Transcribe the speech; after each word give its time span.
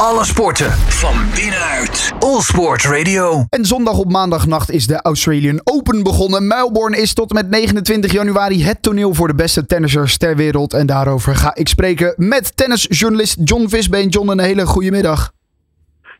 Alle 0.00 0.24
sporten 0.24 0.70
van 0.72 1.14
binnenuit. 1.34 2.12
All 2.18 2.40
Sport 2.40 2.84
Radio. 2.84 3.44
En 3.48 3.64
zondag 3.64 3.98
op 3.98 4.10
maandagnacht 4.10 4.70
is 4.70 4.86
de 4.86 5.02
Australian 5.02 5.60
Open 5.64 6.02
begonnen. 6.02 6.46
Melbourne 6.46 6.96
is 6.96 7.14
tot 7.14 7.30
en 7.30 7.34
met 7.34 7.50
29 7.50 8.12
januari 8.12 8.64
het 8.64 8.82
toneel 8.82 9.14
voor 9.14 9.28
de 9.28 9.34
beste 9.34 9.66
tennissers 9.66 10.16
ter 10.16 10.36
wereld. 10.36 10.74
En 10.74 10.86
daarover 10.86 11.36
ga 11.36 11.54
ik 11.54 11.68
spreken 11.68 12.14
met 12.16 12.56
tennisjournalist 12.56 13.36
John 13.44 13.68
Visbeen. 13.68 14.08
John, 14.08 14.28
een 14.28 14.40
hele 14.40 14.66
goede 14.66 14.90
middag. 14.90 15.32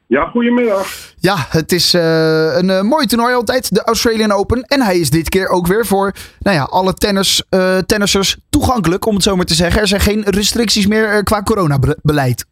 Ja, 0.07 0.25
goedemiddag. 0.25 0.89
Ja, 1.19 1.47
het 1.49 1.73
is 1.73 1.95
uh, 1.95 2.57
een 2.57 2.69
uh, 2.69 2.81
mooi 2.81 3.07
toernooi 3.07 3.35
altijd, 3.35 3.75
de 3.75 3.83
Australian 3.83 4.33
Open. 4.33 4.63
En 4.63 4.83
hij 4.83 4.99
is 4.99 5.11
dit 5.11 5.29
keer 5.29 5.49
ook 5.49 5.67
weer 5.67 5.87
voor 5.87 6.13
nou 6.39 6.57
ja, 6.57 6.63
alle 6.63 6.95
tennis, 6.95 7.43
uh, 7.51 7.79
tennissers 7.79 8.37
toegankelijk, 8.51 9.07
om 9.07 9.15
het 9.15 9.23
zo 9.23 9.37
maar 9.37 9.45
te 9.45 9.55
zeggen. 9.55 9.81
Er 9.81 9.89
zijn 9.89 10.01
geen 10.01 10.23
restricties 10.23 10.87
meer 10.87 11.23
qua 11.23 11.43
coronabeleid. 11.43 12.45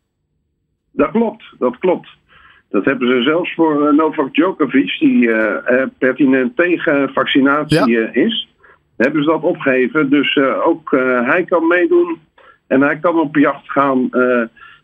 Dat 0.96 1.10
klopt, 1.10 1.44
dat 1.58 1.78
klopt. 1.78 2.08
Dat 2.70 2.84
hebben 2.84 3.08
ze 3.08 3.22
zelfs 3.22 3.54
voor 3.54 3.94
Novak 3.94 4.34
Djokovic, 4.34 4.96
die 4.98 5.30
pertinent 5.98 6.56
tegen 6.56 7.10
vaccinatie 7.12 7.90
ja. 7.90 8.12
is. 8.12 8.48
Hebben 8.96 9.22
ze 9.22 9.30
dat 9.30 9.42
opgegeven. 9.42 10.10
Dus 10.10 10.38
ook 10.64 10.90
hij 11.24 11.44
kan 11.44 11.66
meedoen 11.66 12.18
en 12.66 12.80
hij 12.80 12.98
kan 12.98 13.20
op 13.20 13.36
jacht 13.36 13.70
gaan 13.70 14.08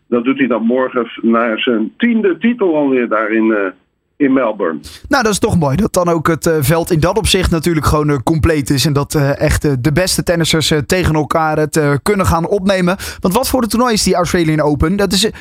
dat 0.07 0.23
doet 0.23 0.37
hij 0.37 0.47
dan 0.47 0.63
morgen 0.63 1.11
naar 1.21 1.59
zijn 1.59 1.93
tiende 1.97 2.37
titel 2.37 2.75
alweer 2.75 3.07
daar 3.07 3.31
in, 3.31 3.73
in 4.17 4.33
Melbourne. 4.33 4.79
Nou, 5.07 5.23
dat 5.23 5.31
is 5.31 5.39
toch 5.39 5.59
mooi. 5.59 5.75
Dat 5.75 5.93
dan 5.93 6.07
ook 6.07 6.27
het 6.27 6.45
uh, 6.45 6.53
veld 6.59 6.91
in 6.91 6.99
dat 6.99 7.17
opzicht 7.17 7.51
natuurlijk 7.51 7.85
gewoon 7.85 8.09
uh, 8.09 8.17
compleet 8.23 8.69
is. 8.69 8.85
En 8.85 8.93
dat 8.93 9.15
echt 9.37 9.83
de 9.83 9.91
beste 9.91 10.23
tennissers 10.23 10.73
tegen 10.85 11.15
elkaar 11.15 11.57
het 11.57 11.99
kunnen 12.03 12.25
gaan 12.25 12.47
opnemen. 12.47 12.97
Want 13.19 13.33
wat 13.33 13.49
voor 13.49 13.61
een 13.61 13.69
toernooi 13.69 13.93
is 13.93 14.03
die 14.03 14.15
Australian 14.15 14.61
Open? 14.61 14.95
Dat 14.95 15.11
is 15.11 15.31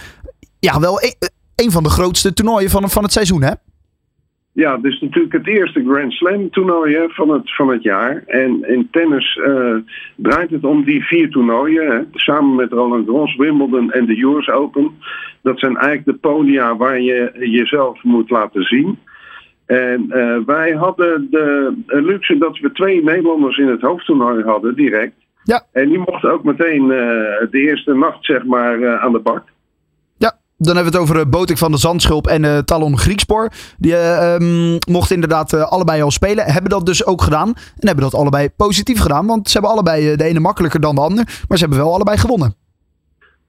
ja, 0.60 0.80
wel 0.80 1.02
een, 1.02 1.14
een 1.54 1.70
van 1.70 1.82
de 1.82 1.90
grootste 1.90 2.32
toernooien 2.32 2.70
van, 2.70 2.90
van 2.90 3.02
het 3.02 3.12
seizoen, 3.12 3.42
hè? 3.42 3.52
Ja, 4.52 4.76
het 4.76 4.84
is 4.84 5.00
natuurlijk 5.00 5.32
het 5.32 5.46
eerste 5.46 5.84
Grand 5.88 6.12
Slam 6.12 6.50
toernooi 6.50 7.06
van, 7.08 7.28
het, 7.30 7.54
van 7.54 7.68
het 7.68 7.82
jaar. 7.82 8.22
En 8.26 8.68
in 8.68 8.88
tennis 8.90 9.36
uh, 9.36 9.76
draait 10.16 10.50
het 10.50 10.64
om 10.64 10.84
die 10.84 11.04
vier 11.04 11.30
toernooien. 11.30 11.86
Hè, 11.86 12.00
samen 12.12 12.54
met 12.54 12.72
Roland 12.72 13.06
Garros, 13.06 13.36
Wimbledon 13.36 13.92
en 13.92 14.06
de 14.06 14.22
US 14.22 14.48
Open. 14.48 14.90
Dat 15.42 15.58
zijn 15.58 15.76
eigenlijk 15.76 16.06
de 16.06 16.28
podia 16.28 16.76
waar 16.76 17.00
je 17.00 17.32
jezelf 17.38 18.02
moet 18.02 18.30
laten 18.30 18.62
zien. 18.62 18.98
En 19.66 20.06
uh, 20.08 20.36
wij 20.46 20.72
hadden 20.72 21.26
de 21.30 21.74
luxe 21.86 22.38
dat 22.38 22.58
we 22.58 22.72
twee 22.72 23.02
Nederlanders 23.02 23.58
in 23.58 23.68
het 23.68 23.80
hoofdtoernooi 23.80 24.42
hadden, 24.42 24.74
direct. 24.74 25.14
Ja. 25.44 25.62
En 25.72 25.88
die 25.88 25.98
mochten 25.98 26.32
ook 26.32 26.44
meteen 26.44 26.82
uh, 26.82 26.88
de 27.50 27.60
eerste 27.60 27.94
nacht, 27.94 28.24
zeg 28.24 28.44
maar, 28.44 28.98
aan 28.98 29.12
de 29.12 29.18
bak. 29.18 29.42
Dan 30.62 30.74
hebben 30.74 30.92
we 30.92 30.98
het 30.98 31.08
over 31.08 31.28
Botik 31.28 31.58
van 31.58 31.70
de 31.70 31.78
Zandschulp 31.78 32.26
en 32.26 32.44
uh, 32.44 32.58
Talon 32.58 32.98
Griekspoor. 32.98 33.48
Die 33.78 33.92
uh, 33.92 34.34
um, 34.40 34.78
mochten 34.90 35.14
inderdaad 35.14 35.52
uh, 35.52 35.62
allebei 35.62 36.02
al 36.02 36.10
spelen. 36.10 36.44
Hebben 36.44 36.70
dat 36.70 36.86
dus 36.86 37.06
ook 37.06 37.22
gedaan. 37.22 37.48
En 37.48 37.86
hebben 37.86 38.04
dat 38.04 38.14
allebei 38.14 38.48
positief 38.56 39.00
gedaan. 39.00 39.26
Want 39.26 39.48
ze 39.48 39.52
hebben 39.52 39.70
allebei 39.70 40.16
de 40.16 40.24
ene 40.24 40.40
makkelijker 40.40 40.80
dan 40.80 40.94
de 40.94 41.00
ander. 41.00 41.24
Maar 41.48 41.58
ze 41.58 41.64
hebben 41.64 41.84
wel 41.84 41.94
allebei 41.94 42.18
gewonnen. 42.18 42.54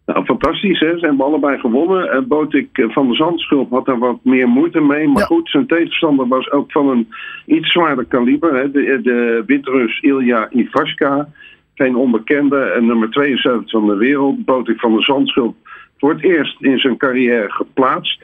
Nou, 0.06 0.26
fantastisch 0.26 0.80
hè. 0.80 0.98
Ze 0.98 1.06
hebben 1.06 1.26
allebei 1.26 1.60
gewonnen. 1.60 2.28
Botik 2.28 2.70
van 2.74 3.08
de 3.08 3.16
Zandschulp 3.16 3.72
had 3.72 3.86
daar 3.86 4.00
wat 4.00 4.20
meer 4.24 4.48
moeite 4.48 4.80
mee. 4.80 5.08
Maar 5.08 5.22
ja. 5.22 5.26
goed, 5.26 5.50
zijn 5.50 5.68
tegenstander 5.68 6.28
was 6.28 6.52
ook 6.52 6.72
van 6.72 6.90
een 6.90 7.08
iets 7.46 7.72
zwaarder 7.72 8.06
kaliber. 8.06 8.56
Hè. 8.56 8.72
De, 8.72 9.00
de 9.04 9.44
Wit-Rus 9.46 10.00
Ilja 10.00 10.50
Ivaska. 10.52 11.28
Geen 11.74 11.96
onbekende. 11.96 12.78
nummer 12.82 13.10
72 13.10 13.72
van 13.72 13.88
de 13.88 13.96
wereld. 13.96 14.46
Botik 14.46 14.80
van 14.80 14.96
de 14.96 15.02
Zandschulp 15.02 15.56
voor 16.02 16.14
het 16.14 16.24
eerst 16.24 16.62
in 16.62 16.80
zijn 16.80 16.98
carrière 16.98 17.52
geplaatst. 17.52 18.22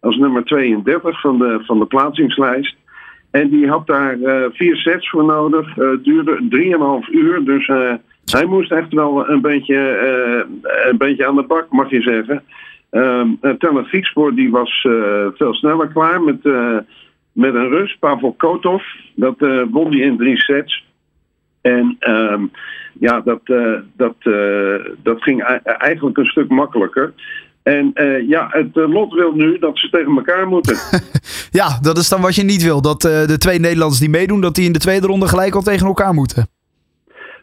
Als 0.00 0.16
nummer 0.16 0.44
32 0.44 1.20
van 1.20 1.38
de, 1.38 1.60
van 1.62 1.78
de 1.78 1.86
plaatsingslijst. 1.86 2.76
En 3.30 3.48
die 3.48 3.68
had 3.68 3.86
daar 3.86 4.16
uh, 4.16 4.44
vier 4.52 4.76
sets 4.76 5.10
voor 5.10 5.24
nodig. 5.24 5.76
Uh, 5.76 5.88
duurde 6.02 7.02
3,5 7.06 7.10
uur. 7.10 7.44
Dus 7.44 7.68
uh, 7.68 7.94
hij 8.24 8.44
moest 8.44 8.72
echt 8.72 8.92
wel 8.92 9.28
een 9.28 9.40
beetje, 9.40 9.76
een 10.90 10.96
beetje 10.96 11.26
aan 11.26 11.36
de 11.36 11.42
bak, 11.42 11.70
mag 11.70 11.90
je 11.90 12.02
zeggen. 12.02 12.42
Um, 12.90 13.38
Teller 13.58 13.84
Griekspoor 13.84 14.34
die 14.34 14.50
was 14.50 14.80
veel 15.34 15.54
sneller 15.54 15.88
klaar 15.88 16.22
met, 16.22 16.44
met 17.32 17.54
een 17.54 17.68
Rus, 17.68 17.96
Pavel 18.00 18.32
Kotov. 18.32 18.82
Dat 19.14 19.36
won 19.70 19.90
hij 19.90 20.00
in 20.00 20.16
drie 20.16 20.36
sets. 20.36 20.84
En 21.64 21.96
um, 22.00 22.50
ja, 22.98 23.20
dat, 23.20 23.40
uh, 23.44 23.78
dat, 23.96 24.14
uh, 24.20 24.74
dat 25.02 25.22
ging 25.22 25.42
eigenlijk 25.64 26.16
een 26.16 26.26
stuk 26.26 26.48
makkelijker. 26.48 27.12
En 27.62 27.90
uh, 27.94 28.28
ja, 28.28 28.48
het 28.50 28.68
lot 28.74 29.12
wil 29.12 29.32
nu 29.32 29.58
dat 29.58 29.78
ze 29.78 29.90
tegen 29.90 30.16
elkaar 30.16 30.48
moeten. 30.48 30.76
ja, 31.60 31.78
dat 31.82 31.98
is 31.98 32.08
dan 32.08 32.20
wat 32.20 32.34
je 32.34 32.42
niet 32.42 32.62
wil. 32.62 32.82
Dat 32.82 33.00
de 33.00 33.38
twee 33.38 33.58
Nederlanders 33.58 34.00
die 34.00 34.10
meedoen, 34.10 34.40
dat 34.40 34.54
die 34.54 34.66
in 34.66 34.72
de 34.72 34.78
tweede 34.78 35.06
ronde 35.06 35.28
gelijk 35.28 35.54
al 35.54 35.62
tegen 35.62 35.86
elkaar 35.86 36.14
moeten. 36.14 36.46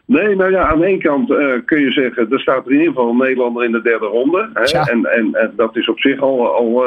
Nee, 0.06 0.36
nou 0.36 0.50
ja, 0.50 0.66
aan 0.66 0.78
de 0.78 0.86
ene 0.86 1.02
kant 1.02 1.28
kun 1.64 1.80
je 1.80 1.90
zeggen, 1.90 2.30
er 2.30 2.40
staat 2.40 2.66
er 2.66 2.72
in 2.72 2.78
ieder 2.78 2.92
geval 2.92 3.10
een 3.10 3.16
Nederlander 3.16 3.64
in 3.64 3.72
de 3.72 3.82
derde 3.82 4.06
ronde. 4.06 4.50
Hè? 4.54 4.78
En, 4.78 5.04
en, 5.04 5.34
en, 5.34 5.52
dat 5.56 5.76
is 5.76 5.88
op 5.88 6.00
zich 6.00 6.20
al, 6.20 6.54
al 6.54 6.84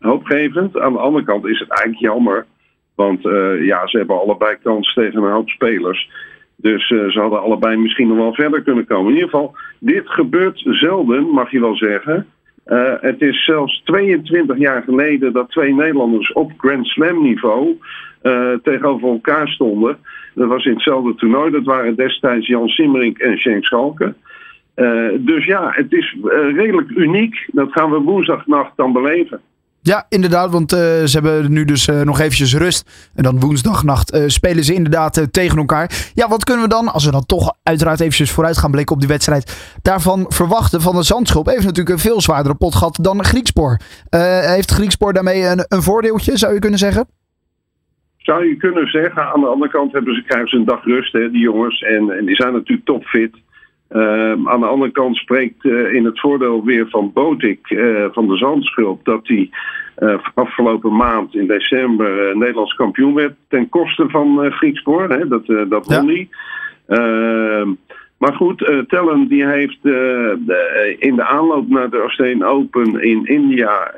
hoopgevend. 0.00 0.78
Aan 0.78 0.92
de 0.92 0.98
andere 0.98 1.24
kant 1.24 1.46
is 1.46 1.58
het 1.58 1.68
eigenlijk 1.68 2.00
jammer. 2.00 2.46
Want 2.94 3.22
ja, 3.62 3.86
ze 3.86 3.96
hebben 3.96 4.20
allebei 4.20 4.56
kans 4.62 4.94
tegen 4.94 5.22
een 5.22 5.32
hoop 5.32 5.48
spelers. 5.48 6.08
Dus 6.60 6.90
uh, 6.90 7.10
ze 7.10 7.20
hadden 7.20 7.42
allebei 7.42 7.76
misschien 7.76 8.08
nog 8.08 8.16
wel 8.16 8.34
verder 8.34 8.62
kunnen 8.62 8.86
komen. 8.86 9.08
In 9.08 9.14
ieder 9.14 9.30
geval, 9.30 9.54
dit 9.78 10.08
gebeurt 10.08 10.62
zelden, 10.64 11.30
mag 11.30 11.50
je 11.50 11.60
wel 11.60 11.76
zeggen. 11.76 12.26
Uh, 12.66 12.92
het 13.00 13.20
is 13.20 13.44
zelfs 13.44 13.82
22 13.84 14.58
jaar 14.58 14.82
geleden 14.82 15.32
dat 15.32 15.50
twee 15.50 15.74
Nederlanders 15.74 16.32
op 16.32 16.52
Grand 16.56 16.86
Slam 16.86 17.22
niveau 17.22 17.78
uh, 18.22 18.52
tegenover 18.62 19.08
elkaar 19.08 19.48
stonden. 19.48 19.98
Dat 20.34 20.48
was 20.48 20.64
in 20.64 20.72
hetzelfde 20.72 21.14
toernooi. 21.14 21.50
Dat 21.50 21.64
waren 21.64 21.96
destijds 21.96 22.46
Jan 22.46 22.68
Simmerink 22.68 23.18
en 23.18 23.38
Schenk 23.38 23.64
Schalke. 23.64 24.14
dus 25.18 25.44
ja, 25.44 25.70
het 25.70 25.92
is 25.92 26.16
redelijk 26.54 26.90
uniek. 26.90 27.48
Dat 27.52 27.72
gaan 27.72 27.90
we 27.90 27.98
woensdagnacht 27.98 28.76
dan 28.76 28.92
beleven. 28.92 29.40
Ja, 29.82 30.06
inderdaad, 30.08 30.50
want 30.50 30.72
uh, 30.72 30.78
ze 30.78 31.10
hebben 31.12 31.52
nu 31.52 31.64
dus 31.64 31.88
uh, 31.88 32.00
nog 32.00 32.20
eventjes 32.20 32.56
rust. 32.56 33.10
En 33.14 33.22
dan 33.22 33.40
woensdagnacht 33.40 34.14
uh, 34.14 34.22
spelen 34.26 34.64
ze 34.64 34.74
inderdaad 34.74 35.26
tegen 35.30 35.58
elkaar. 35.58 36.10
Ja, 36.14 36.28
wat 36.28 36.44
kunnen 36.44 36.64
we 36.64 36.70
dan, 36.70 36.92
als 36.92 37.04
we 37.04 37.10
dan 37.10 37.26
toch 37.26 37.54
uiteraard 37.62 38.00
eventjes 38.00 38.30
vooruit 38.30 38.58
gaan 38.58 38.70
blikken 38.70 38.94
op 38.94 39.00
die 39.00 39.10
wedstrijd, 39.10 39.76
daarvan 39.82 40.24
verwachten 40.28 40.80
van 40.80 40.94
de 40.94 41.02
Zandschulp? 41.02 41.46
Heeft 41.46 41.64
natuurlijk 41.64 41.88
een 41.88 41.98
veel 41.98 42.20
zwaardere 42.20 42.54
pot 42.54 42.74
gehad 42.74 42.98
dan 43.02 43.24
Griekspoor. 43.24 43.80
heeft 44.56 44.70
Griekspoor 44.70 45.12
daarmee 45.12 45.42
een, 45.42 45.64
een 45.68 45.82
voordeeltje, 45.82 46.36
zou 46.36 46.54
je 46.54 46.60
kunnen 46.60 46.78
zeggen? 46.78 47.06
Zou 48.16 48.46
je 48.48 48.56
kunnen 48.56 48.86
zeggen. 48.86 49.32
Aan 49.32 49.40
de 49.40 49.46
andere 49.46 49.70
kant 49.70 49.92
hebben 49.92 50.14
ze, 50.14 50.22
krijgen 50.22 50.48
ze 50.48 50.56
een 50.56 50.64
dag 50.64 50.84
rust, 50.84 51.12
hè, 51.12 51.30
die 51.30 51.40
jongens. 51.40 51.82
En, 51.82 52.10
en 52.10 52.24
die 52.24 52.36
zijn 52.36 52.52
natuurlijk 52.52 52.86
topfit. 52.86 53.32
Uh, 53.90 54.30
aan 54.44 54.60
de 54.60 54.66
andere 54.66 54.90
kant 54.90 55.16
spreekt 55.16 55.64
uh, 55.64 55.94
in 55.94 56.04
het 56.04 56.20
voordeel 56.20 56.64
weer 56.64 56.88
van 56.88 57.12
Botik 57.12 57.70
uh, 57.70 58.04
van 58.12 58.28
de 58.28 58.36
Zandschulp 58.36 59.04
dat 59.04 59.20
hij 59.22 59.50
afgelopen 60.34 60.96
maand 60.96 61.34
in 61.34 61.46
december 61.46 62.36
Nederlands 62.36 62.74
kampioen 62.74 63.14
werd 63.14 63.34
ten 63.48 63.68
koste 63.68 64.08
van 64.08 64.52
Griekspoor. 64.52 65.08
Hè, 65.08 65.28
dat 65.28 65.46
dat 65.46 65.86
won 65.86 66.06
hij. 66.06 66.28
Maar 68.20 68.34
goed, 68.34 68.84
Tellen 68.88 69.28
die 69.28 69.46
heeft 69.46 69.78
de, 69.82 70.96
in 70.98 71.16
de 71.16 71.24
aanloop 71.24 71.68
naar 71.68 71.90
de 71.90 72.00
Australian 72.00 72.42
Open 72.42 73.02
in 73.02 73.26
India 73.26 73.92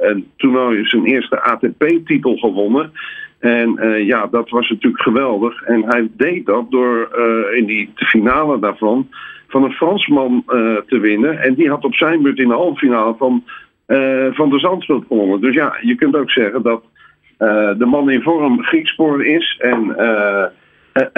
een 0.00 0.26
toernooi 0.36 0.84
zijn 0.84 1.04
eerste 1.04 1.40
ATP-titel 1.40 2.36
gewonnen. 2.36 2.92
En 3.40 3.76
uh, 3.80 4.06
ja, 4.06 4.26
dat 4.26 4.50
was 4.50 4.68
natuurlijk 4.68 5.02
geweldig. 5.02 5.62
En 5.62 5.84
hij 5.84 6.08
deed 6.16 6.46
dat 6.46 6.70
door 6.70 7.10
uh, 7.18 7.58
in 7.58 7.66
die 7.66 7.90
finale 7.94 8.58
daarvan 8.58 9.08
van 9.48 9.64
een 9.64 9.72
Fransman 9.72 10.42
uh, 10.48 10.76
te 10.76 10.98
winnen. 10.98 11.38
En 11.38 11.54
die 11.54 11.68
had 11.68 11.84
op 11.84 11.94
zijn 11.94 12.22
beurt 12.22 12.38
in 12.38 12.48
de 12.48 12.54
halve 12.54 12.78
finale 12.78 13.14
van, 13.18 13.44
van 14.30 14.50
de 14.50 14.58
Zandveld 14.58 15.04
gewonnen. 15.08 15.40
Dus 15.40 15.54
ja, 15.54 15.76
je 15.80 15.94
kunt 15.94 16.16
ook 16.16 16.30
zeggen 16.30 16.62
dat 16.62 16.82
de 17.78 17.86
man 17.86 18.10
in 18.10 18.22
vorm 18.22 18.62
Griekspoor 18.62 19.24
is. 19.24 19.58
En 19.60 19.96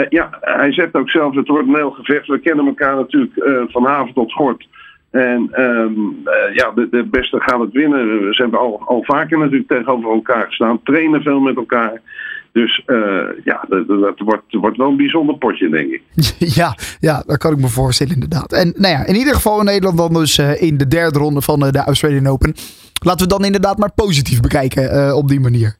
ja, 0.08 0.38
hij 0.40 0.72
zegt 0.72 0.94
ook 0.94 1.10
zelf, 1.10 1.34
het 1.34 1.48
wordt 1.48 1.69
een 1.69 1.74
heel 1.74 1.90
gevecht. 1.90 2.26
We 2.26 2.38
kennen 2.38 2.66
elkaar 2.66 2.96
natuurlijk 2.96 3.32
van 3.70 3.84
haven 3.84 4.14
tot 4.14 4.32
gort. 4.32 4.66
En 5.12 5.50
uh, 5.50 6.54
ja, 6.54 6.70
de, 6.74 6.88
de, 6.90 7.06
beste 7.10 7.40
gaan 7.40 7.60
het 7.60 7.72
winnen. 7.72 8.34
Ze 8.34 8.42
hebben 8.42 8.60
al, 8.60 8.82
al 8.86 9.04
vaker 9.04 9.38
natuurlijk 9.38 9.69
tegenover 9.69 10.10
elkaar 10.10 10.46
gestaan. 10.46 10.82
Trainen 10.82 11.22
veel 11.22 11.40
met 11.40 11.56
elkaar. 11.56 12.00
Dus 12.52 12.82
uh, 12.86 13.22
ja, 13.44 13.64
dat, 13.69 14.19
wordt, 14.19 14.44
wordt 14.50 14.76
wel 14.76 14.88
een 14.88 14.96
bijzonder 14.96 15.38
potje, 15.38 15.69
denk 15.69 15.90
ik. 15.90 16.02
Ja, 16.58 16.76
ja, 17.00 17.22
dat 17.26 17.38
kan 17.38 17.52
ik 17.52 17.58
me 17.58 17.68
voorstellen 17.68 18.14
inderdaad. 18.14 18.52
En 18.52 18.75
nou 18.76 18.94
ja, 18.94 19.06
in 19.06 19.14
ieder 19.14 19.34
geval 19.34 19.58
in 19.58 19.64
Nederland 19.64 19.96
dan 19.96 20.12
dus 20.12 20.38
uh, 20.38 20.62
in 20.62 20.76
de 20.76 20.88
derde 20.88 21.18
ronde 21.18 21.42
van 21.42 21.60
de 21.60 21.84
Australian 21.84 22.26
Open. 22.26 22.54
Laten 23.04 23.26
we 23.26 23.32
dan 23.32 23.44
inderdaad 23.44 23.78
maar 23.78 23.92
positief 23.94 24.40
bekijken 24.40 25.16
op 25.16 25.28
die 25.28 25.40
manier. 25.40 25.76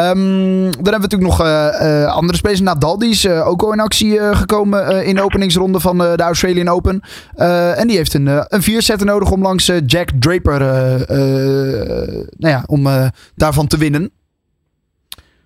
Ehm, 0.00 0.62
dan 0.82 0.92
hebben 0.92 1.00
we 1.00 1.08
natuurlijk 1.08 1.30
nog 1.30 1.40
uh, 1.40 2.14
andere 2.14 2.38
spelers. 2.38 2.60
Nadal, 2.60 2.98
die 2.98 3.10
is 3.10 3.28
ook 3.28 3.62
al 3.62 3.72
in 3.72 3.80
actie 3.80 4.18
gekomen 4.20 5.04
in 5.04 5.14
de 5.14 5.22
openingsronde 5.22 5.80
van 5.80 5.98
de 5.98 6.22
Australian 6.22 6.68
Open. 6.68 7.00
en 7.76 7.86
die 7.86 7.96
heeft 7.96 8.14
een, 8.14 8.26
een 8.26 8.62
vierzetter 8.62 9.06
nodig 9.06 9.30
om 9.30 9.42
langs 9.42 9.72
Jack 9.86 10.08
Draper 10.18 10.58
nou 12.36 12.54
ja, 12.54 12.62
om 12.66 12.86
daarvan 13.34 13.66
te 13.66 13.78
winnen. 13.78 14.10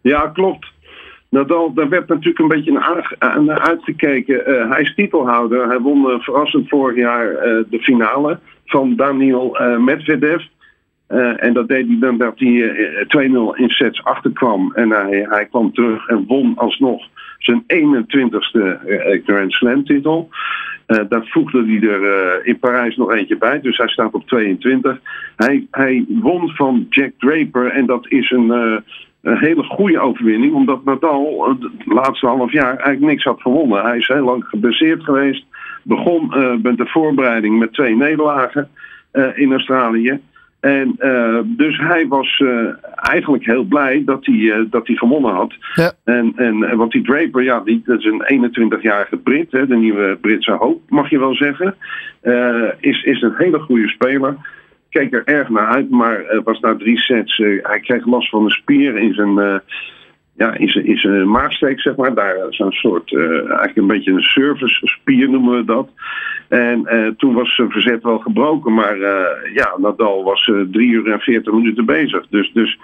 Ja, 0.00 0.30
klopt. 0.32 0.66
Nadal, 1.30 1.72
daar 1.74 1.88
werd 1.88 2.08
natuurlijk 2.08 2.38
een 2.38 2.48
beetje 2.48 2.72
naar, 2.72 3.60
uitgekeken. 3.60 4.68
hij 4.68 4.82
is 4.82 4.94
titelhouder. 4.94 5.68
Hij 5.68 5.78
won 5.78 6.20
verrassend 6.20 6.68
vorig 6.68 6.96
jaar 6.96 7.26
de 7.70 7.78
finale 7.80 8.38
van 8.64 8.96
Daniel 8.96 9.56
Medvedev. 9.78 10.42
Uh, 11.14 11.44
en 11.44 11.52
dat 11.52 11.68
deed 11.68 11.86
hij 11.86 11.96
dan 12.00 12.18
dat 12.18 12.38
hij 12.38 13.06
2-0 13.06 13.56
in 13.56 13.68
sets 13.68 14.04
achterkwam. 14.04 14.72
En 14.74 14.90
hij, 14.90 15.26
hij 15.28 15.46
kwam 15.46 15.72
terug 15.72 16.06
en 16.08 16.24
won 16.26 16.52
alsnog 16.56 17.06
zijn 17.38 17.62
21ste 17.62 18.78
Grand 19.24 19.52
Slam 19.52 19.84
titel. 19.84 20.28
Uh, 20.86 20.98
daar 21.08 21.26
voegde 21.26 21.64
hij 21.66 21.90
er 21.90 22.46
in 22.46 22.58
Parijs 22.58 22.96
nog 22.96 23.12
eentje 23.12 23.36
bij. 23.36 23.60
Dus 23.60 23.76
hij 23.76 23.88
staat 23.88 24.12
op 24.12 24.26
22. 24.26 25.00
Hij, 25.36 25.66
hij 25.70 26.04
won 26.08 26.50
van 26.50 26.86
Jack 26.90 27.10
Draper. 27.18 27.66
En 27.66 27.86
dat 27.86 28.06
is 28.08 28.30
een, 28.30 28.50
een 28.50 29.38
hele 29.38 29.62
goede 29.62 30.00
overwinning. 30.00 30.52
Omdat 30.52 30.84
Nadal 30.84 31.48
het 31.48 31.86
laatste 31.86 32.26
half 32.26 32.52
jaar 32.52 32.76
eigenlijk 32.76 33.00
niks 33.00 33.24
had 33.24 33.40
gewonnen. 33.40 33.82
Hij 33.82 33.98
is 33.98 34.08
heel 34.08 34.24
lang 34.24 34.44
geblesseerd 34.44 35.04
geweest. 35.04 35.44
Begon 35.82 36.32
met 36.62 36.76
de 36.76 36.86
voorbereiding 36.86 37.58
met 37.58 37.72
twee 37.72 37.96
nederlagen 37.96 38.68
in 39.34 39.52
Australië. 39.52 40.20
En 40.64 40.96
uh, 40.98 41.38
dus 41.44 41.78
hij 41.78 42.06
was 42.08 42.38
uh, 42.38 42.68
eigenlijk 42.94 43.44
heel 43.44 43.64
blij 43.64 44.02
dat 44.04 44.26
hij, 44.26 44.34
uh, 44.34 44.56
dat 44.70 44.86
hij 44.86 44.96
gewonnen 44.96 45.32
had. 45.32 45.54
Ja. 45.74 45.92
En, 46.04 46.32
en, 46.36 46.76
want 46.76 46.92
die 46.92 47.02
Draper, 47.02 47.42
ja, 47.42 47.60
die, 47.60 47.82
dat 47.84 47.98
is 47.98 48.04
een 48.04 48.52
21-jarige 48.78 49.16
Brit, 49.16 49.52
hè, 49.52 49.66
de 49.66 49.76
nieuwe 49.76 50.18
Britse 50.20 50.52
hoop, 50.52 50.80
mag 50.88 51.10
je 51.10 51.18
wel 51.18 51.34
zeggen. 51.34 51.74
is, 52.80 53.02
is 53.02 53.22
een 53.22 53.34
hele 53.36 53.58
goede 53.58 53.88
speler. 53.88 54.36
Keek 54.88 55.12
er 55.12 55.22
erg 55.24 55.48
naar 55.48 55.66
uit, 55.66 55.90
maar 55.90 56.40
was 56.44 56.60
na 56.60 56.76
drie 56.76 56.98
sets. 56.98 57.36
hij 57.62 57.80
kreeg 57.80 58.06
last 58.06 58.28
van 58.28 58.44
een 58.44 58.50
spier 58.50 58.96
in 58.98 59.14
zijn 59.14 59.62
ja, 60.36 60.54
is, 60.56 60.74
is 60.74 61.04
een 61.04 61.30
maagsteek, 61.30 61.80
zeg 61.80 61.96
maar. 61.96 62.14
Daar 62.14 62.48
is 62.50 62.58
een 62.58 62.72
soort, 62.72 63.10
uh, 63.10 63.30
eigenlijk 63.30 63.76
een 63.76 63.86
beetje 63.86 64.12
een 64.12 64.22
service 64.22 64.80
spier 64.86 65.30
noemen 65.30 65.56
we 65.56 65.64
dat. 65.64 65.88
En 66.48 66.86
uh, 66.90 67.08
toen 67.16 67.34
was 67.34 67.54
zijn 67.54 67.70
verzet 67.70 68.02
wel 68.02 68.18
gebroken, 68.18 68.74
maar 68.74 68.96
uh, 68.96 69.54
ja, 69.54 69.74
Nadal 69.76 70.24
was 70.24 70.52
drie 70.70 70.88
uur 70.88 71.12
en 71.12 71.20
veertig 71.20 71.52
minuten 71.52 71.86
bezig. 71.86 72.26
Dus, 72.30 72.50
dus 72.52 72.78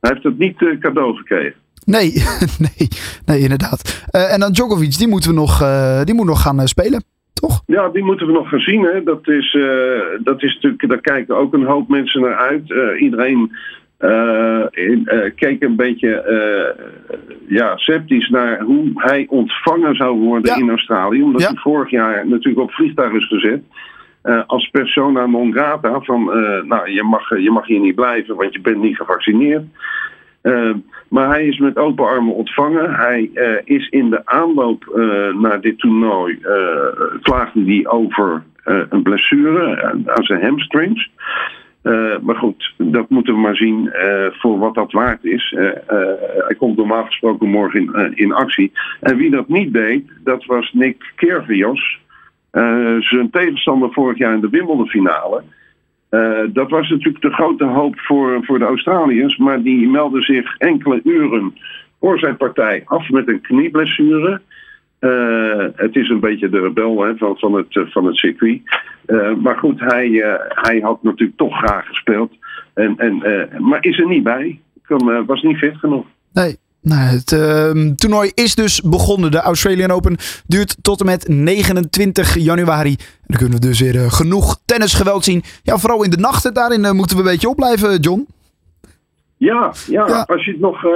hij 0.00 0.10
heeft 0.12 0.22
het 0.22 0.38
niet 0.38 0.78
cadeau 0.80 1.16
gekregen. 1.16 1.54
Nee, 1.84 2.12
nee, 2.66 2.88
nee, 3.26 3.40
inderdaad. 3.40 4.06
en 4.10 4.40
dan 4.40 4.52
Djokovic, 4.52 4.98
die 4.98 5.08
moeten 5.08 5.30
we 5.30 5.36
nog, 5.36 5.58
die 6.04 6.14
moet 6.14 6.26
nog 6.26 6.42
gaan 6.42 6.68
spelen. 6.68 7.04
Toch? 7.32 7.62
Ja, 7.66 7.88
die 7.88 8.04
moeten 8.04 8.26
we 8.26 8.32
nog 8.32 8.48
gaan 8.48 8.60
zien. 8.60 8.82
Hè. 8.82 9.02
Dat, 9.02 9.28
is, 9.28 9.56
dat 10.20 10.42
is 10.42 10.54
natuurlijk, 10.54 10.88
daar 10.88 11.00
kijken 11.00 11.36
ook 11.36 11.54
een 11.54 11.66
hoop 11.66 11.88
mensen 11.88 12.20
naar 12.20 12.36
uit. 12.36 12.98
iedereen 12.98 13.52
uh, 14.00 14.64
uh, 14.72 15.30
keek 15.36 15.62
een 15.62 15.76
beetje 15.76 16.24
uh, 16.28 16.84
ja, 17.48 17.76
sceptisch 17.76 18.28
naar 18.28 18.60
hoe 18.60 18.90
hij 18.94 19.26
ontvangen 19.28 19.94
zou 19.94 20.18
worden 20.18 20.56
in 20.56 20.68
Australië. 20.68 21.22
Omdat 21.22 21.42
hij 21.42 21.56
vorig 21.56 21.90
jaar 21.90 22.28
natuurlijk 22.28 22.58
op 22.58 22.72
vliegtuig 22.72 23.12
is 23.12 23.28
gezet. 23.28 23.62
als 24.46 24.68
persona 24.70 25.26
non 25.26 25.52
grata. 25.52 26.00
Van 26.00 26.24
nou, 26.68 26.90
je 26.90 27.02
mag, 27.02 27.38
je 27.38 27.50
mag 27.50 27.66
hier 27.66 27.80
niet 27.80 27.94
blijven, 27.94 28.36
want 28.36 28.52
je 28.52 28.60
bent 28.60 28.82
niet 28.82 28.96
gevaccineerd. 28.96 29.64
maar 31.08 31.28
hij 31.28 31.46
is 31.46 31.58
met 31.58 31.76
open 31.76 32.06
armen 32.06 32.34
ontvangen. 32.34 32.94
Hij 32.94 33.30
is 33.64 33.88
in 33.88 34.10
de 34.10 34.26
aanloop 34.26 34.84
naar 35.40 35.60
dit 35.60 35.78
toernooi. 35.78 36.38
klaagde 37.22 37.64
hij 37.64 37.86
over 37.86 38.42
een 38.64 39.02
blessure 39.02 39.82
aan 40.06 40.24
zijn 40.24 40.42
hamstrings. 40.42 41.10
Uh, 41.86 42.18
maar 42.22 42.36
goed, 42.36 42.74
dat 42.76 43.10
moeten 43.10 43.34
we 43.34 43.40
maar 43.40 43.56
zien 43.56 43.84
uh, 43.84 44.26
voor 44.30 44.58
wat 44.58 44.74
dat 44.74 44.92
waard 44.92 45.24
is. 45.24 45.52
Uh, 45.52 45.70
hij 46.46 46.54
komt 46.58 46.76
normaal 46.76 47.04
gesproken 47.04 47.48
morgen 47.48 47.80
in, 47.80 48.12
in 48.16 48.32
actie. 48.32 48.72
En 49.00 49.16
wie 49.16 49.30
dat 49.30 49.48
niet 49.48 49.72
deed, 49.72 50.04
dat 50.24 50.44
was 50.44 50.72
Nick 50.72 51.12
Kervios. 51.16 51.98
zijn 52.98 53.30
tegenstander 53.30 53.92
vorig 53.92 54.18
jaar 54.18 54.34
in 54.34 54.40
de 54.40 54.48
Wimbledon 54.48 54.88
finale. 54.88 55.42
dat 56.52 56.70
was 56.70 56.88
natuurlijk 56.88 57.22
de 57.22 57.32
grote 57.32 57.64
hoop 57.64 58.00
voor, 58.00 58.44
voor 58.44 58.58
de 58.58 58.64
Australiërs. 58.64 59.36
Maar 59.36 59.62
die 59.62 59.88
meldde 59.88 60.22
zich 60.22 60.56
enkele 60.56 61.00
uren 61.04 61.54
voor 62.00 62.18
zijn 62.18 62.36
partij 62.36 62.82
af 62.84 63.10
met 63.10 63.28
een 63.28 63.40
knieblessure. 63.40 64.40
Uh, 65.06 65.66
het 65.74 65.96
is 65.96 66.08
een 66.08 66.20
beetje 66.20 66.48
de 66.48 66.60
rebel 66.60 67.02
hè, 67.02 67.16
van, 67.16 67.38
van, 67.38 67.54
het, 67.54 67.66
van 67.92 68.06
het 68.06 68.16
circuit. 68.16 68.60
Uh, 69.06 69.34
maar 69.34 69.56
goed, 69.56 69.80
hij, 69.80 70.08
hij 70.48 70.80
had 70.80 71.02
natuurlijk 71.02 71.38
toch 71.38 71.58
graag 71.58 71.86
gespeeld. 71.86 72.32
En, 72.74 72.94
en, 72.96 73.22
maar 73.58 73.84
is 73.84 73.98
er 73.98 74.06
niet 74.08 74.22
bij. 74.22 74.60
Kan, 74.82 75.26
was 75.26 75.42
niet 75.42 75.56
fit 75.56 75.76
genoeg. 75.76 76.06
Nee. 76.32 76.56
Nou, 76.82 77.00
het 77.00 77.32
uh, 77.32 77.94
toernooi 77.94 78.30
is 78.34 78.54
dus 78.54 78.80
begonnen. 78.80 79.30
De 79.30 79.40
Australian 79.40 79.90
Open 79.90 80.16
duurt 80.46 80.76
tot 80.82 81.00
en 81.00 81.06
met 81.06 81.28
29 81.28 82.34
januari. 82.38 82.96
Dan 83.26 83.38
kunnen 83.38 83.60
we 83.60 83.66
dus 83.66 83.80
weer 83.80 84.10
genoeg 84.10 84.58
tennisgeweld 84.64 85.24
zien. 85.24 85.42
Ja, 85.62 85.78
vooral 85.78 86.04
in 86.04 86.10
de 86.10 86.16
nachten. 86.16 86.54
Daarin 86.54 86.96
moeten 86.96 87.16
we 87.16 87.22
een 87.22 87.28
beetje 87.28 87.48
opblijven, 87.48 88.00
John. 88.00 88.26
Ja, 89.38 89.72
ja, 89.86 90.24
als 90.28 90.44
je 90.44 90.50
het 90.50 90.60
nog, 90.60 90.84
uh, 90.84 90.92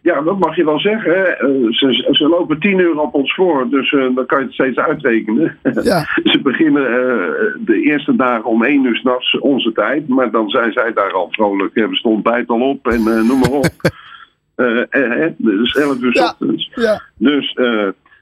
ja, 0.00 0.20
dat 0.20 0.38
mag 0.38 0.56
je 0.56 0.64
wel 0.64 0.80
zeggen. 0.80 1.16
Uh, 1.16 1.72
ze, 1.72 2.08
ze, 2.10 2.28
lopen 2.28 2.60
tien 2.60 2.78
uur 2.78 3.00
op 3.00 3.14
ons 3.14 3.34
voor, 3.34 3.66
dus 3.70 3.92
uh, 3.92 4.14
dan 4.14 4.26
kan 4.26 4.38
je 4.38 4.44
het 4.44 4.54
steeds 4.54 4.78
uitrekenen. 4.78 5.58
Ja. 5.82 6.06
ze 6.32 6.40
beginnen 6.42 6.82
de 7.64 7.80
eerste 7.82 8.16
dagen 8.16 8.44
om 8.44 8.64
één 8.64 8.84
uur 8.84 8.96
s'nachts 8.96 9.38
onze 9.38 9.72
tijd, 9.72 10.08
maar 10.08 10.30
dan 10.30 10.48
zijn 10.48 10.72
zij 10.72 10.92
daar 10.92 11.12
al 11.12 11.28
vrolijk. 11.30 11.74
We 11.74 11.96
stonden 11.96 12.22
bijt 12.22 12.48
al 12.48 12.60
op 12.60 12.88
en 12.88 13.02
noem 13.02 13.38
maar 13.38 13.50
op. 13.50 13.92
dus 15.36 15.76
elf 15.76 16.00
uur 16.00 16.14
ja. 16.14 16.24
ochtends. 16.24 16.70
Ja. 16.74 17.02
Dus 17.18 17.58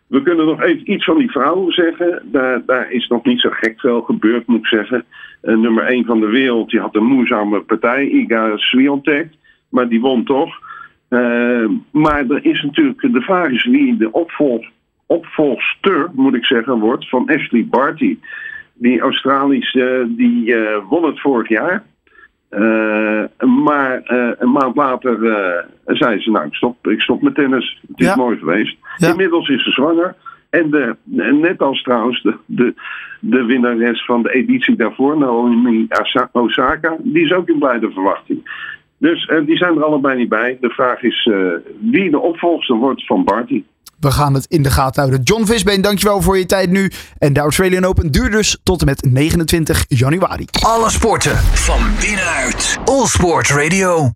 we 0.06 0.22
kunnen 0.22 0.46
nog 0.46 0.62
even 0.62 0.92
iets 0.92 1.04
van 1.04 1.18
die 1.18 1.30
vrouwen 1.30 1.72
zeggen. 1.72 2.22
Daar, 2.24 2.62
daar 2.66 2.90
is 2.90 3.08
nog 3.08 3.24
niet 3.24 3.40
zo 3.40 3.50
gek 3.52 3.80
veel 3.80 4.02
gebeurd, 4.02 4.46
moet 4.46 4.58
ik 4.58 4.66
zeggen. 4.66 5.04
nummer 5.42 5.84
één 5.84 6.04
van 6.04 6.20
de 6.20 6.26
wereld, 6.26 6.70
die 6.70 6.80
had 6.80 6.94
een 6.94 7.04
moeizame 7.04 7.60
partij, 7.60 8.08
Iga 8.08 8.56
Swiatek. 8.56 9.28
Maar 9.68 9.88
die 9.88 10.00
won 10.00 10.24
toch. 10.24 10.58
Uh, 11.10 11.68
maar 11.90 12.24
er 12.28 12.44
is 12.44 12.62
natuurlijk, 12.62 13.00
de 13.00 13.20
vraag 13.20 13.50
is 13.50 13.64
wie 13.64 13.96
de 13.96 14.12
opvolg, 14.12 14.66
opvolgster, 15.06 16.10
moet 16.12 16.34
ik 16.34 16.44
zeggen, 16.44 16.78
wordt 16.78 17.08
van 17.08 17.28
Ashley 17.28 17.66
Barty. 17.70 18.18
Die 18.74 19.00
Australische, 19.00 20.06
die 20.08 20.46
uh, 20.46 20.76
won 20.88 21.04
het 21.04 21.20
vorig 21.20 21.48
jaar. 21.48 21.84
Uh, 22.58 23.48
maar 23.64 24.02
een 24.38 24.52
maand 24.52 24.76
later 24.76 25.18
zei 25.87 26.20
ze, 26.20 26.30
nou 26.30 26.46
ik 26.46 26.54
stop, 26.54 26.88
ik 26.88 27.00
stop 27.00 27.23
met 27.23 27.34
tennis. 27.34 27.80
Het 27.88 28.00
is 28.00 28.14
mooi 28.14 28.38
geweest. 28.38 28.76
Inmiddels 28.99 29.49
is 29.49 29.64
ze 29.64 29.70
zwanger. 29.70 30.14
En 30.50 30.70
de, 30.70 30.96
net 31.40 31.61
als 31.61 31.82
trouwens 31.82 32.23
de, 32.23 32.37
de, 32.46 32.75
de 33.20 33.44
winnares 33.44 34.04
van 34.04 34.23
de 34.23 34.32
editie 34.32 34.76
daarvoor, 34.76 35.18
Naomi 35.18 35.87
Osaka, 36.32 36.96
die 37.02 37.25
is 37.25 37.32
ook 37.32 37.49
in 37.49 37.58
blijde 37.58 37.90
verwachting. 37.90 38.70
Dus 38.99 39.28
uh, 39.28 39.46
die 39.46 39.56
zijn 39.56 39.76
er 39.76 39.84
allebei 39.84 40.18
niet 40.18 40.28
bij. 40.28 40.58
De 40.61 40.70
vraag 40.70 41.02
is 41.02 41.26
uh, 41.26 41.52
wie 41.80 42.11
de 42.11 42.18
opvolger 42.18 42.76
wordt 42.76 43.06
van 43.06 43.25
Barty. 43.25 43.62
We 44.04 44.11
gaan 44.11 44.34
het 44.34 44.46
in 44.49 44.62
de 44.62 44.70
gaten 44.70 45.02
houden. 45.02 45.23
John 45.23 45.44
Visbeen, 45.44 45.80
dankjewel 45.80 46.23
voor 46.23 46.38
je 46.38 46.46
tijd 46.46 46.70
nu. 46.70 46.92
En 47.18 47.32
de 47.32 47.40
Australian 47.40 47.84
Open 47.84 48.11
duurt 48.11 48.32
dus 48.32 48.58
tot 48.62 48.80
en 48.80 48.87
met 48.87 49.06
29 49.11 49.84
januari. 49.88 50.46
Alle 50.62 50.90
sporten 50.90 51.37
van 51.52 51.80
binnenuit. 52.00 52.78
All 52.84 53.06
Sport 53.06 53.49
Radio. 53.49 54.12